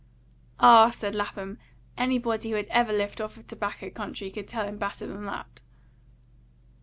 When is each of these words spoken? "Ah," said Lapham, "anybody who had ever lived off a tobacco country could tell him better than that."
"Ah," 0.59 0.89
said 0.89 1.13
Lapham, 1.13 1.59
"anybody 1.95 2.49
who 2.49 2.55
had 2.55 2.65
ever 2.69 2.91
lived 2.91 3.21
off 3.21 3.37
a 3.37 3.43
tobacco 3.43 3.91
country 3.91 4.31
could 4.31 4.47
tell 4.47 4.65
him 4.67 4.79
better 4.79 5.05
than 5.05 5.25
that." 5.25 5.61